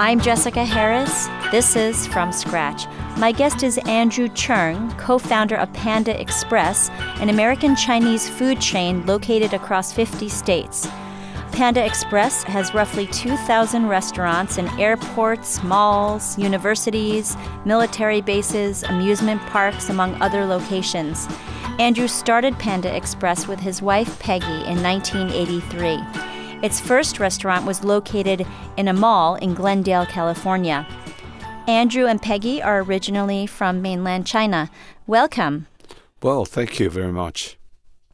[0.00, 1.28] I'm Jessica Harris.
[1.50, 2.86] This is From Scratch.
[3.18, 6.88] My guest is Andrew Cherng, co founder of Panda Express,
[7.20, 10.88] an American Chinese food chain located across 50 states.
[11.52, 17.36] Panda Express has roughly 2,000 restaurants in airports, malls, universities,
[17.66, 21.28] military bases, amusement parks, among other locations.
[21.78, 26.39] Andrew started Panda Express with his wife Peggy in 1983.
[26.62, 28.46] Its first restaurant was located
[28.76, 30.86] in a mall in Glendale, California.
[31.66, 34.70] Andrew and Peggy are originally from mainland China.
[35.06, 35.68] Welcome.
[36.22, 37.56] Well, thank you very much.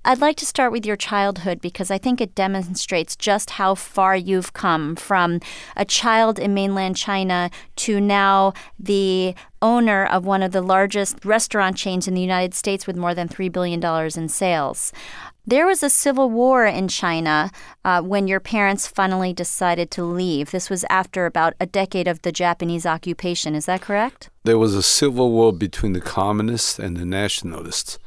[0.04, 4.14] I'd like to start with your childhood because I think it demonstrates just how far
[4.14, 5.40] you've come from
[5.74, 11.76] a child in mainland China to now the owner of one of the largest restaurant
[11.76, 13.82] chains in the United States with more than $3 billion
[14.16, 14.92] in sales.
[15.46, 17.52] There was a civil war in China
[17.84, 20.50] uh, when your parents finally decided to leave.
[20.50, 23.54] This was after about a decade of the Japanese occupation.
[23.54, 24.28] Is that correct?
[24.44, 27.98] There was a civil war between the communists and the nationalists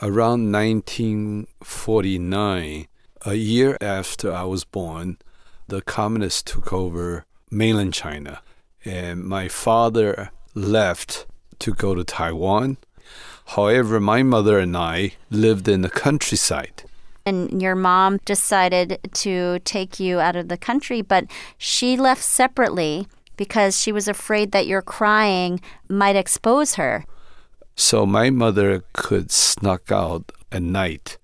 [0.00, 2.86] around 1949,
[3.26, 5.18] a year after I was born,
[5.66, 8.40] the communists took over mainland China.
[8.84, 11.26] And my father left
[11.58, 12.76] to go to Taiwan.
[13.46, 16.84] However, my mother and I lived in the countryside.
[17.28, 21.24] And your mom decided to take you out of the country, but
[21.58, 27.04] she left separately because she was afraid that your crying might expose her.
[27.76, 31.18] So my mother could snuck out at night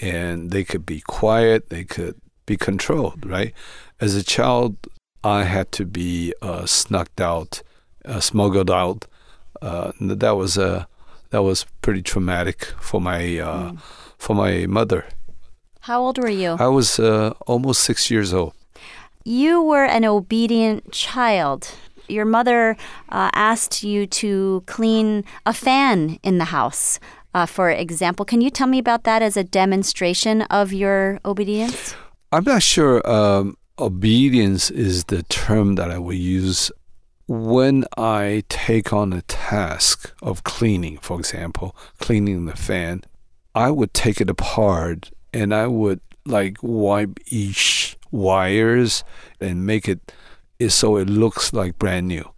[0.00, 3.52] and they could be quiet, they could be controlled, right?
[4.00, 4.76] As a child,
[5.22, 7.62] I had to be uh, snuck out,
[8.04, 9.06] uh, smuggled out.
[9.60, 10.84] Uh, that was a uh,
[11.30, 13.78] that was pretty traumatic for my uh, mm.
[14.18, 15.06] for my mother.
[15.82, 16.56] How old were you?
[16.58, 18.54] I was uh, almost six years old.
[19.24, 21.74] You were an obedient child
[22.08, 22.76] your mother
[23.08, 27.00] uh, asked you to clean a fan in the house.
[27.34, 31.94] Uh, for example, can you tell me about that as a demonstration of your obedience?
[32.30, 36.70] I'm not sure um, obedience is the term that I would use
[37.26, 43.02] when I take on a task of cleaning, for example, cleaning the fan.
[43.54, 49.04] I would take it apart and I would like wipe each wires
[49.40, 50.12] and make it
[50.68, 52.30] so it looks like brand new.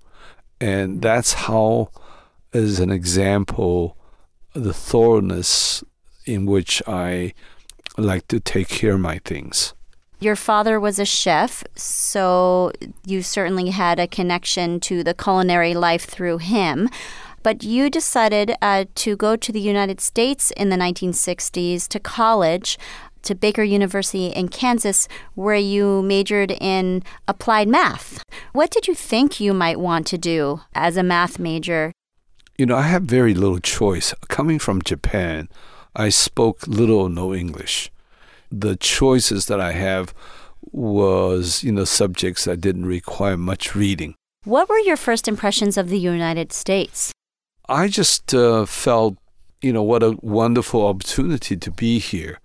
[0.60, 1.02] And mm.
[1.02, 1.90] that's how,
[2.52, 3.96] as an example,
[4.54, 5.84] the thoroughness
[6.24, 7.34] in which I
[7.98, 9.74] like to take care of my things.
[10.20, 12.72] Your father was a chef, so
[13.04, 16.88] you certainly had a connection to the culinary life through him.
[17.44, 22.78] But you decided uh, to go to the United States in the 1960s to college
[23.20, 28.24] to Baker University in Kansas, where you majored in applied math.
[28.54, 31.92] What did you think you might want to do as a math major?
[32.56, 34.14] You know, I have very little choice.
[34.28, 35.50] Coming from Japan,
[35.94, 37.92] I spoke little or no English.
[38.50, 40.14] The choices that I have
[40.72, 44.14] was, you know, subjects that didn't require much reading.
[44.44, 47.12] What were your first impressions of the United States?
[47.68, 49.16] I just uh, felt,
[49.62, 52.40] you know, what a wonderful opportunity to be here.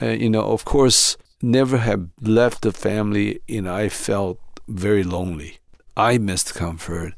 [0.00, 3.40] Uh, you know, of course, never have left the family.
[3.46, 4.38] You know, I felt
[4.68, 5.58] very lonely.
[5.96, 7.14] I missed comfort,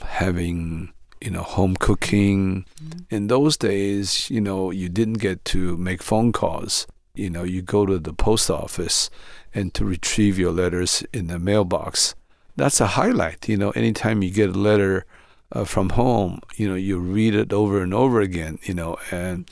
[0.00, 2.64] having you know home cooking.
[2.82, 3.14] Mm-hmm.
[3.14, 6.86] In those days, you know, you didn't get to make phone calls.
[7.14, 9.10] You know, you go to the post office
[9.54, 12.14] and to retrieve your letters in the mailbox.
[12.56, 13.48] That's a highlight.
[13.48, 15.04] You know, anytime you get a letter
[15.52, 18.58] uh, from home, you know, you read it over and over again.
[18.62, 19.50] You know, and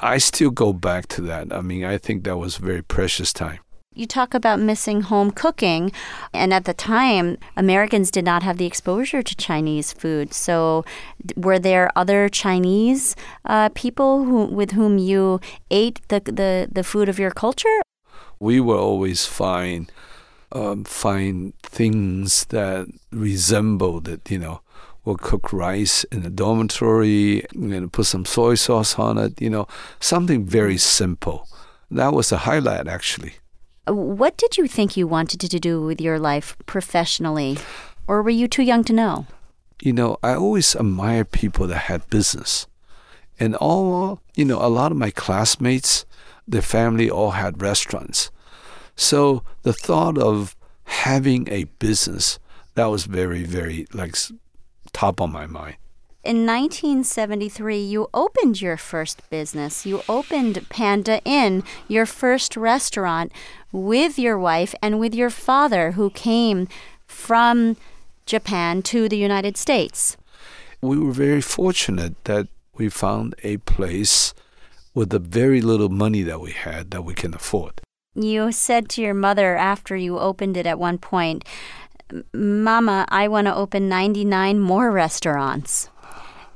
[0.00, 1.52] I still go back to that.
[1.52, 3.58] I mean, I think that was a very precious time.
[3.96, 5.92] You talk about missing home cooking,
[6.32, 10.34] and at the time, Americans did not have the exposure to Chinese food.
[10.34, 10.84] So,
[11.36, 13.14] were there other Chinese
[13.44, 15.40] uh, people who, with whom you
[15.70, 17.82] ate the, the, the food of your culture?
[18.40, 19.92] We will always find
[20.50, 24.60] um, find things that resembled it, you know
[25.04, 29.68] will cook rice in the dormitory and put some soy sauce on it, you know,
[30.00, 31.48] something very simple.
[31.90, 33.34] That was a highlight, actually.
[33.86, 37.58] What did you think you wanted to do with your life professionally?
[38.06, 39.26] Or were you too young to know?
[39.82, 42.66] You know, I always admired people that had business.
[43.38, 46.06] And all, you know, a lot of my classmates,
[46.48, 48.30] their family all had restaurants.
[48.96, 52.38] So the thought of having a business,
[52.74, 54.16] that was very, very like
[54.94, 55.76] top on my mind.
[56.24, 59.84] In 1973, you opened your first business.
[59.84, 63.30] You opened Panda Inn, your first restaurant,
[63.72, 66.66] with your wife and with your father, who came
[67.06, 67.76] from
[68.24, 70.16] Japan to the United States.
[70.80, 74.32] We were very fortunate that we found a place
[74.94, 77.82] with the very little money that we had that we can afford.
[78.14, 81.44] You said to your mother after you opened it at one point,
[82.32, 85.90] Mama, I want to open 99 more restaurants.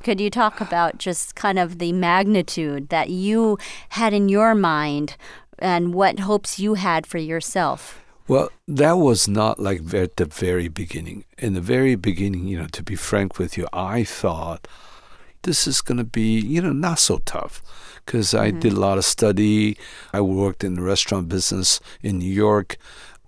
[0.02, 3.58] Could you talk about just kind of the magnitude that you
[3.90, 5.16] had in your mind
[5.58, 8.02] and what hopes you had for yourself?
[8.28, 11.24] Well, that was not like at the very beginning.
[11.38, 14.68] In the very beginning, you know, to be frank with you, I thought
[15.42, 17.62] this is going to be, you know, not so tough
[18.04, 18.44] because mm-hmm.
[18.44, 19.78] I did a lot of study.
[20.12, 22.76] I worked in the restaurant business in New York.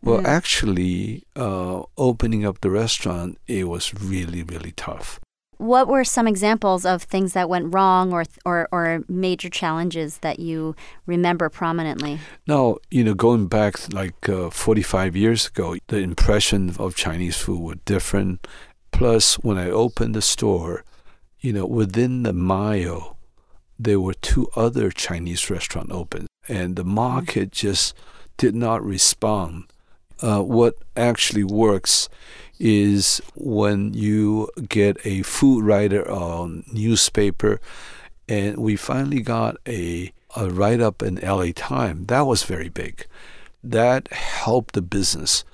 [0.03, 0.25] Well, mm.
[0.25, 5.21] actually, uh, opening up the restaurant, it was really, really tough.
[5.59, 10.41] What were some examples of things that went wrong or, or, or major challenges that
[10.41, 10.75] you
[11.05, 12.19] remember prominently?
[12.47, 17.61] Now, you know, going back like uh, 45 years ago, the impression of Chinese food
[17.61, 18.47] were different.
[18.91, 20.83] Plus, when I opened the store,
[21.41, 23.19] you know, within the mile,
[23.79, 26.95] there were two other Chinese restaurants open, and the mm.
[26.95, 27.95] market just
[28.39, 29.65] did not respond
[30.23, 32.09] uh, what actually works
[32.59, 37.61] is when you get a food writer on newspaper,
[38.29, 42.05] and we finally got a, a write up in LA Time.
[42.07, 43.07] That was very big.
[43.65, 45.45] That helped the business.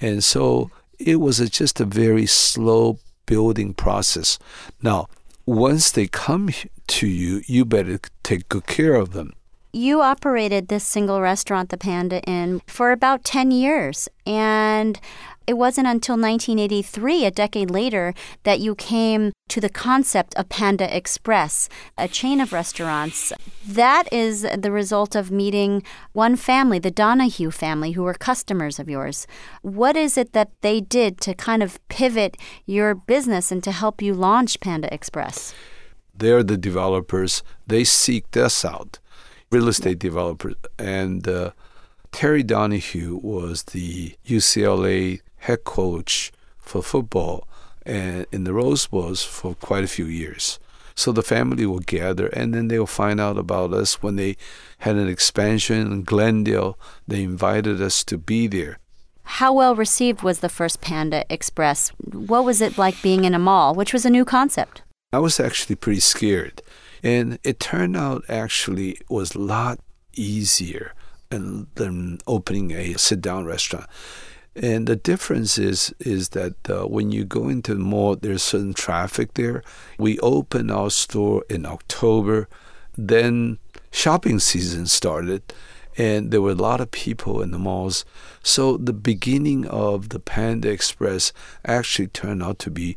[0.00, 4.38] And so it was a, just a very slow building process.
[4.82, 5.08] Now,
[5.46, 6.50] once they come
[6.88, 9.32] to you, you better take good care of them.
[9.72, 14.08] You operated this single restaurant, the Panda Inn, for about 10 years.
[14.26, 14.98] And
[15.46, 20.94] it wasn't until 1983, a decade later, that you came to the concept of Panda
[20.94, 21.68] Express,
[21.98, 23.30] a chain of restaurants.
[23.66, 25.82] That is the result of meeting
[26.12, 29.26] one family, the Donahue family, who were customers of yours.
[29.60, 34.00] What is it that they did to kind of pivot your business and to help
[34.00, 35.54] you launch Panda Express?
[36.14, 37.42] They're the developers.
[37.66, 38.98] They seeked us out
[39.50, 40.52] real estate developer.
[40.78, 41.52] And uh,
[42.12, 47.46] Terry Donahue was the UCLA head coach for football
[47.84, 50.58] and in the Rose Bowls for quite a few years.
[50.94, 54.36] So the family will gather and then they'll find out about us when they
[54.78, 56.76] had an expansion in Glendale.
[57.06, 58.78] They invited us to be there.
[59.22, 61.90] How well received was the first Panda Express?
[62.00, 64.82] What was it like being in a mall, which was a new concept?
[65.12, 66.62] I was actually pretty scared
[67.02, 69.80] and it turned out actually was a lot
[70.14, 70.94] easier
[71.30, 73.86] than opening a sit down restaurant.
[74.56, 78.74] And the difference is is that uh, when you go into the mall, there's certain
[78.74, 79.62] traffic there.
[79.98, 82.48] We opened our store in October,
[82.96, 83.58] then
[83.92, 85.42] shopping season started,
[85.96, 88.04] and there were a lot of people in the malls.
[88.42, 91.32] So the beginning of the Panda Express
[91.64, 92.96] actually turned out to be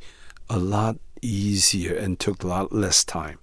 [0.50, 3.38] a lot easier and took a lot less time.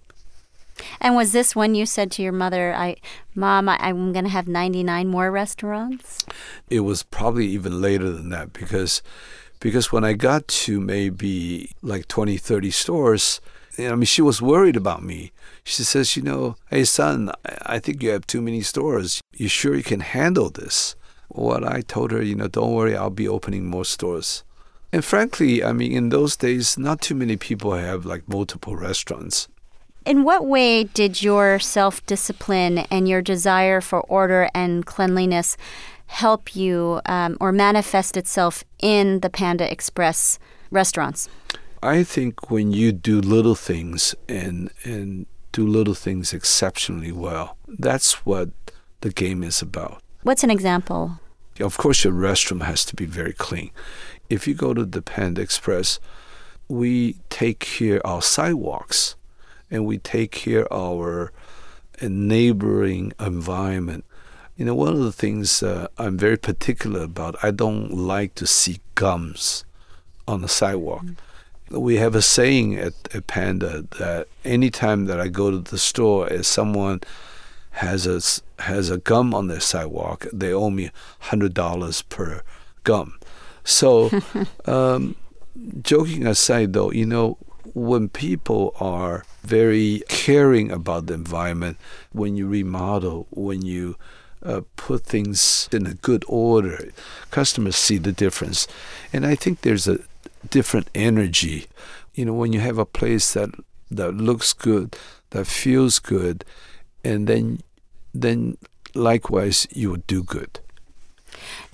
[1.00, 2.96] And was this when you said to your mother, "I,
[3.34, 6.25] mom, I, I'm going to have 99 more restaurants"?
[6.69, 9.02] It was probably even later than that because,
[9.60, 13.40] because when I got to maybe like 20, 30 stores,
[13.78, 15.32] I mean, she was worried about me.
[15.64, 17.30] She says, "You know, hey son,
[17.62, 19.20] I think you have too many stores.
[19.36, 20.96] You sure you can handle this?"
[21.28, 24.44] What I told her, you know, don't worry, I'll be opening more stores.
[24.92, 29.49] And frankly, I mean, in those days, not too many people have like multiple restaurants.
[30.09, 35.59] In what way did your self discipline and your desire for order and cleanliness
[36.07, 40.38] help you um, or manifest itself in the Panda Express
[40.71, 41.29] restaurants?
[41.83, 48.25] I think when you do little things and and do little things exceptionally well, that's
[48.25, 48.49] what
[49.03, 50.03] the game is about.
[50.23, 51.21] What's an example?
[51.61, 53.73] Of course, your restroom has to be very clean.
[54.31, 56.00] If you go to the Panda Express,
[56.67, 59.15] we take care our sidewalks
[59.70, 61.32] and we take care of our
[62.02, 64.04] neighboring environment.
[64.56, 68.46] You know, one of the things uh, I'm very particular about, I don't like to
[68.46, 69.64] see gums
[70.26, 71.02] on the sidewalk.
[71.04, 71.80] Mm-hmm.
[71.80, 76.28] We have a saying at, at Panda that anytime that I go to the store,
[76.28, 77.00] if someone
[77.72, 78.20] has a
[78.62, 82.42] has a gum on their sidewalk, they owe me hundred dollars per
[82.84, 83.18] gum.
[83.64, 84.10] So,
[84.64, 85.14] um,
[85.82, 87.37] joking aside, though, you know,
[87.75, 91.76] when people are very caring about the environment,
[92.12, 93.97] when you remodel, when you
[94.43, 96.93] uh, put things in a good order,
[97.31, 98.67] customers see the difference.
[99.12, 99.99] And I think there's a
[100.50, 101.67] different energy.
[102.14, 103.50] You know, when you have a place that
[103.90, 104.97] that looks good,
[105.31, 106.45] that feels good,
[107.02, 107.61] and then
[108.14, 108.57] then
[108.95, 110.61] likewise you would do good.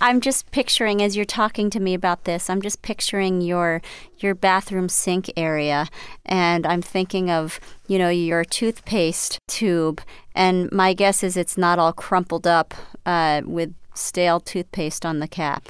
[0.00, 3.82] I'm just picturing as you're talking to me about this, I'm just picturing your
[4.18, 5.88] your bathroom sink area
[6.24, 10.00] and I'm thinking of, you know, your toothpaste tube
[10.34, 12.74] and my guess is it's not all crumpled up
[13.06, 15.68] uh, with stale toothpaste on the cap.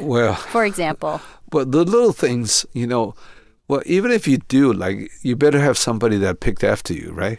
[0.00, 1.20] Well, for example.
[1.48, 3.14] But the little things, you know,
[3.68, 7.38] well, even if you do, like, you better have somebody that picked after you, right?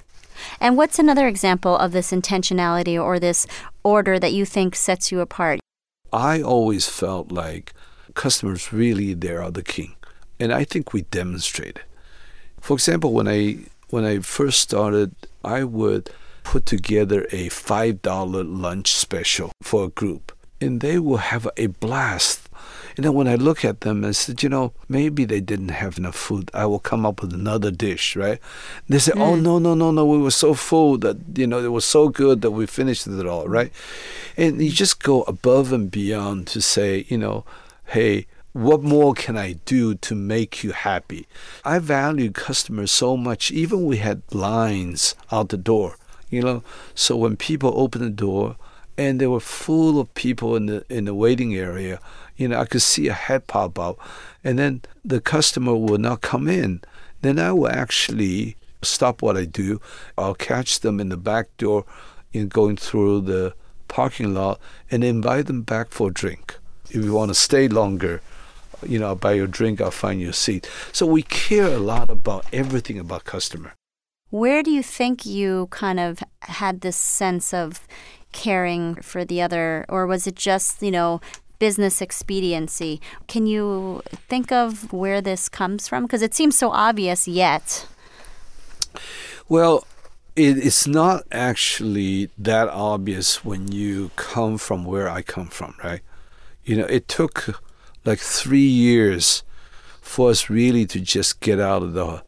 [0.59, 3.47] And what's another example of this intentionality or this
[3.83, 5.59] order that you think sets you apart?
[6.11, 7.73] I always felt like
[8.13, 9.95] customers really there are the king,
[10.39, 11.81] and I think we demonstrated.
[12.59, 16.09] For example, when I when I first started, I would
[16.43, 21.67] put together a five dollar lunch special for a group, and they will have a
[21.67, 22.47] blast
[22.97, 25.99] you know, when I look at them, and said, you know, maybe they didn't have
[25.99, 26.49] enough food.
[26.51, 28.39] I will come up with another dish, right?
[28.89, 29.21] They say, oh, mm.
[29.21, 32.09] oh, no, no, no, no, we were so full that, you know, it was so
[32.09, 33.71] good that we finished it all, right?
[34.35, 37.45] And you just go above and beyond to say, you know,
[37.85, 41.27] hey, what more can I do to make you happy?
[41.63, 43.51] I value customers so much.
[43.51, 45.97] Even we had lines out the door,
[46.31, 46.63] you know.
[46.95, 48.55] So when people open the door
[48.97, 51.99] and they were full of people in the in the waiting area,
[52.35, 53.99] you know, I could see a head pop up,
[54.43, 56.81] and then the customer will not come in.
[57.21, 59.81] Then I will actually stop what I do.
[60.17, 61.85] I'll catch them in the back door,
[62.33, 63.53] in going through the
[63.87, 64.59] parking lot,
[64.91, 66.57] and invite them back for a drink.
[66.89, 68.21] If you want to stay longer,
[68.85, 69.81] you know, I'll buy you a drink.
[69.81, 70.69] I'll find you a seat.
[70.91, 73.73] So we care a lot about everything about customer.
[74.29, 77.87] Where do you think you kind of had this sense of
[78.31, 81.21] caring for the other, or was it just you know
[81.59, 83.01] business expediency.
[83.27, 86.03] Can you think of where this comes from?
[86.03, 87.87] Because it seems so obvious yet.
[89.49, 89.85] Well,
[90.35, 96.01] it is not actually that obvious when you come from where I come from, right?
[96.63, 97.59] You know, it took
[98.05, 99.43] like three years
[100.01, 102.23] for us really to just get out of the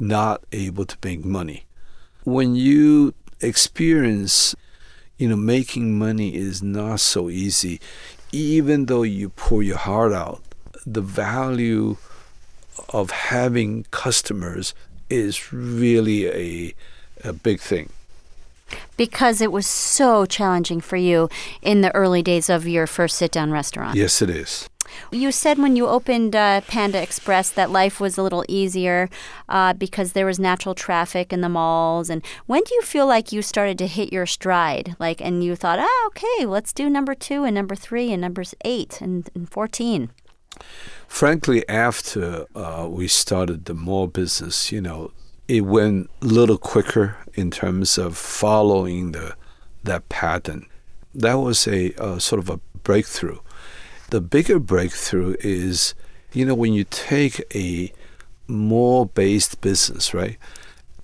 [0.00, 1.66] not able to make money.
[2.24, 4.54] When you experience,
[5.18, 7.80] you know, making money is not so easy
[8.32, 10.42] even though you pour your heart out,
[10.86, 11.96] the value
[12.88, 14.74] of having customers
[15.10, 16.74] is really a,
[17.28, 17.90] a big thing.
[18.96, 21.28] Because it was so challenging for you
[21.60, 23.96] in the early days of your first sit down restaurant.
[23.96, 24.68] Yes, it is.
[25.10, 29.08] You said when you opened uh, Panda Express that life was a little easier
[29.48, 32.10] uh, because there was natural traffic in the malls.
[32.10, 34.96] And when do you feel like you started to hit your stride?
[34.98, 38.44] Like, and you thought, ah, okay, let's do number two and number three and number
[38.64, 40.10] eight and, and 14?
[41.06, 45.12] Frankly, after uh, we started the mall business, you know,
[45.48, 49.34] it went a little quicker in terms of following the
[49.84, 50.66] that pattern.
[51.14, 53.38] That was a sort of a breakthrough
[54.12, 55.94] the bigger breakthrough is,
[56.34, 57.90] you know, when you take a
[58.46, 60.36] more based business, right?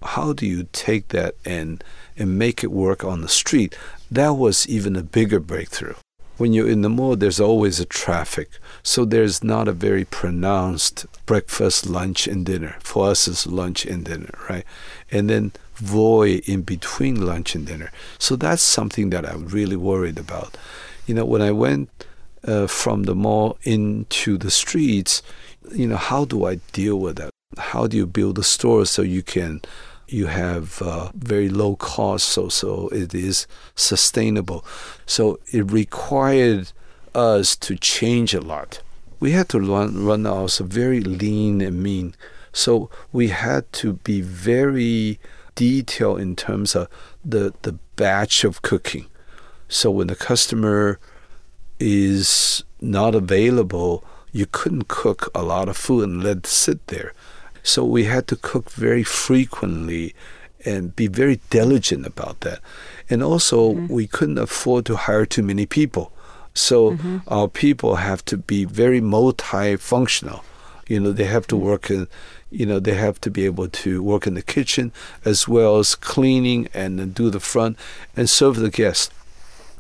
[0.03, 1.83] How do you take that and
[2.19, 3.75] and make it work on the street?
[4.11, 5.95] That was even a bigger breakthrough.
[6.37, 8.51] When you're in the mall, there's always a traffic,
[8.83, 12.77] so there's not a very pronounced breakfast, lunch, and dinner.
[12.81, 14.65] For us, it's lunch and dinner, right?
[15.11, 17.91] And then void in between lunch and dinner.
[18.19, 20.59] So that's something that I'm really worried about.
[21.07, 21.89] You know, when I went
[22.49, 25.23] uh, from the mall into the streets,
[25.73, 27.31] you know, how do I deal with that?
[27.59, 29.61] How do you build a store so you can
[30.09, 34.65] you have uh, very low cost, so so it is sustainable.
[35.05, 36.73] So it required
[37.15, 38.81] us to change a lot.
[39.21, 42.15] We had to run run also very lean and mean.
[42.53, 45.21] So we had to be very
[45.55, 46.89] detailed in terms of
[47.23, 49.07] the the batch of cooking.
[49.69, 50.99] So when the customer
[51.81, 57.13] is not available, you couldn't cook a lot of food and let it sit there.
[57.63, 60.15] So we had to cook very frequently
[60.65, 62.61] and be very diligent about that.
[63.11, 63.93] And also, mm-hmm.
[63.93, 66.13] we couldn't afford to hire too many people.
[66.55, 67.19] So mm-hmm.
[67.29, 70.43] our people have to be very multifunctional.
[70.89, 71.65] You know, they have to mm-hmm.
[71.65, 72.09] work in,
[72.51, 74.93] you know, they have to be able to work in the kitchen
[75.25, 77.79] as well as cleaning and do the front
[78.17, 79.11] and serve the guests.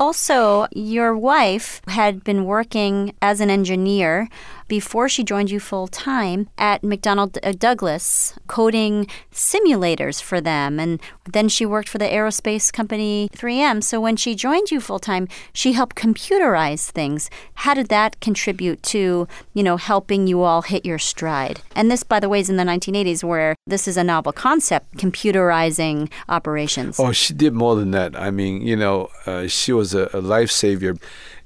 [0.01, 4.29] Also, your wife had been working as an engineer
[4.69, 10.79] before she joined you full time at McDonnell uh, Douglas, coding simulators for them.
[10.79, 11.01] And
[11.33, 13.83] then she worked for the aerospace company 3M.
[13.83, 17.31] So when she joined you full time, she helped computerize things.
[17.55, 21.61] How did that contribute to, you know, helping you all hit your stride?
[21.75, 24.97] And this, by the way, is in the 1980s where this is a novel concept,
[24.97, 27.01] computerizing operations.
[27.01, 28.15] Oh, she did more than that.
[28.15, 30.95] I mean, you know, uh, she was a, a life savior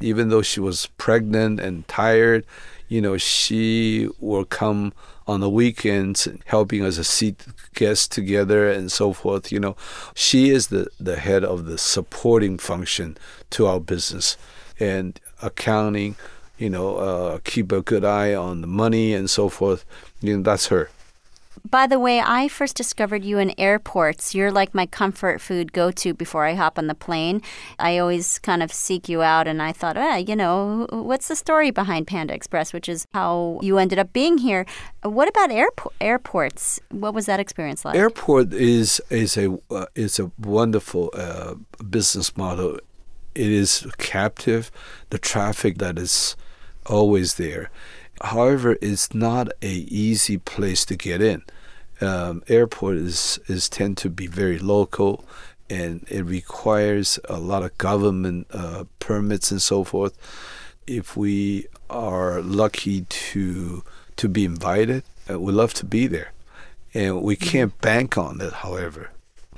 [0.01, 2.45] Even though she was pregnant and tired,
[2.93, 4.93] you know, she will come
[5.27, 9.51] on the weekends helping us seat guests together and so forth.
[9.51, 9.77] You know,
[10.15, 13.17] she is the, the head of the supporting function
[13.49, 14.37] to our business
[14.79, 16.17] and accounting,
[16.59, 19.87] you know, uh, keep a good eye on the money and so forth.
[20.21, 20.91] You know, that's her.
[21.69, 24.35] By the way, I first discovered you in airports.
[24.35, 27.41] You're like my comfort food go to before I hop on the plane.
[27.79, 31.37] I always kind of seek you out, and I thought, ah, you know, what's the
[31.37, 34.67] story behind Panda Express, which is how you ended up being here.
[35.03, 36.81] What about airpo- airports?
[36.91, 37.95] What was that experience like?
[37.95, 41.55] Airport is is a uh, is a wonderful uh,
[41.89, 42.79] business model.
[43.35, 44.71] It is captive.
[45.11, 46.37] The traffic that is
[46.87, 47.71] always there
[48.21, 51.43] However, it's not a easy place to get in.
[52.01, 55.25] Um, airport is is tend to be very local,
[55.71, 60.17] and it requires a lot of government uh, permits and so forth.
[60.87, 63.85] If we are lucky to
[64.17, 66.33] to be invited, uh, we love to be there,
[66.95, 68.53] and we can't bank on it.
[68.53, 69.11] However,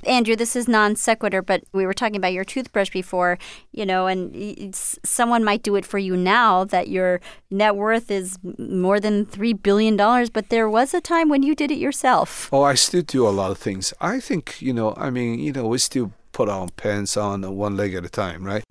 [0.06, 3.38] Andrew, this is non sequitur, but we were talking about your toothbrush before,
[3.72, 7.20] you know, and someone might do it for you now that your
[7.50, 11.70] net worth is more than $3 billion, but there was a time when you did
[11.70, 12.48] it yourself.
[12.52, 13.92] Oh, I still do a lot of things.
[14.00, 17.76] I think, you know, I mean, you know, we still put our pants on one
[17.76, 18.64] leg at a time, right?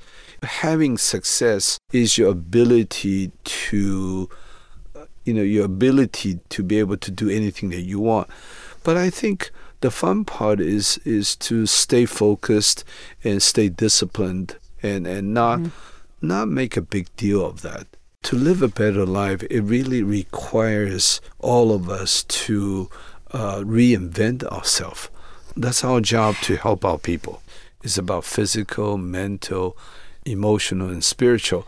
[0.43, 4.29] Having success is your ability to,
[4.95, 8.27] uh, you know, your ability to be able to do anything that you want.
[8.83, 9.51] But I think
[9.83, 12.83] the fun part is is to stay focused
[13.23, 15.71] and stay disciplined and and not mm.
[16.21, 17.85] not make a big deal of that.
[18.23, 22.89] To live a better life it really requires all of us to
[23.31, 25.09] uh, reinvent ourselves
[25.55, 27.41] that's our job to help our people.
[27.83, 29.77] It's about physical mental
[30.25, 31.67] emotional and spiritual.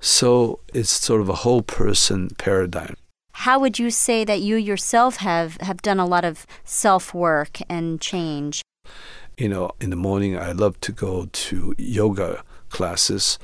[0.00, 2.96] So it's sort of a whole person paradigm
[3.38, 7.58] how would you say that you yourself have, have done a lot of self work
[7.68, 8.62] and change?
[9.36, 13.40] You know, in the morning, I love to go to yoga classes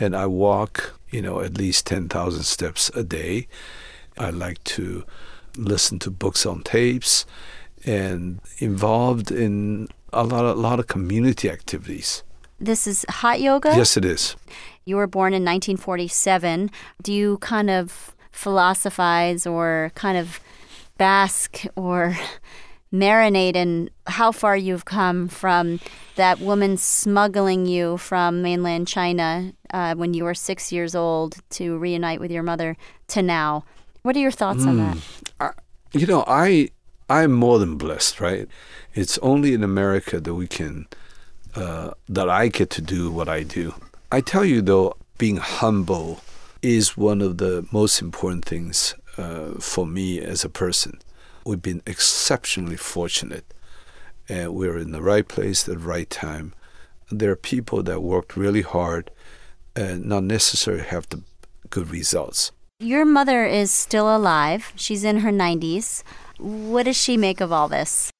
[0.00, 3.46] and I walk, you know, at least 10,000 steps a day.
[4.16, 5.04] I like to
[5.56, 7.24] listen to books on tapes
[7.86, 12.24] and involved in a lot of, a lot of community activities.
[12.58, 13.76] This is hot yoga?
[13.76, 14.34] Yes, it is.
[14.84, 16.72] You were born in 1947.
[17.00, 20.38] Do you kind of philosophize or kind of
[20.96, 22.16] bask or
[22.92, 25.80] marinate in how far you've come from
[26.14, 31.76] that woman smuggling you from mainland China uh, when you were six years old to
[31.78, 32.76] reunite with your mother
[33.08, 33.64] to now.
[34.02, 34.68] What are your thoughts mm.
[34.68, 34.96] on that?
[34.96, 35.42] Hmm.
[35.42, 35.50] I,
[35.92, 36.70] you know, I
[37.10, 38.46] I'm more than blessed, right?
[38.94, 40.86] It's only in America that we can
[41.56, 43.74] uh, that I get to do what I do.
[44.12, 46.22] I tell you though, being humble
[46.62, 51.00] is one of the most important things uh, for me as a person.
[51.44, 53.54] We've been exceptionally fortunate,
[54.28, 56.54] and we're in the right place at the right time.
[57.10, 59.10] There are people that worked really hard
[59.74, 61.22] and not necessarily have the
[61.70, 62.52] good results.
[62.80, 64.72] Your mother is still alive.
[64.76, 66.02] She's in her 90s.
[66.38, 68.10] What does she make of all this?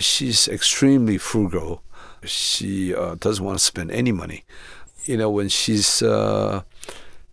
[0.00, 1.82] She's extremely frugal.
[2.24, 4.44] She uh, doesn't want to spend any money.
[5.04, 6.62] You know, when she's uh,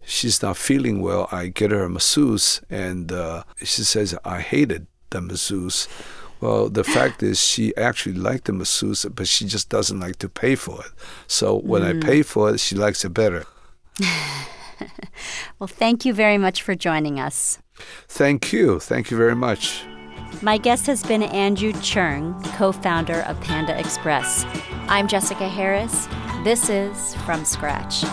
[0.05, 4.87] she's not feeling well, I get her a masseuse, and uh, she says, I hated
[5.09, 5.87] the masseuse.
[6.39, 10.29] Well, the fact is, she actually liked the masseuse, but she just doesn't like to
[10.29, 10.91] pay for it.
[11.27, 12.03] So when mm.
[12.03, 13.45] I pay for it, she likes it better.
[15.59, 17.59] well, thank you very much for joining us.
[18.07, 18.79] Thank you.
[18.79, 19.83] Thank you very much.
[20.41, 24.45] My guest has been Andrew Cherng, co founder of Panda Express.
[24.87, 26.07] I'm Jessica Harris.
[26.43, 28.03] This is From Scratch.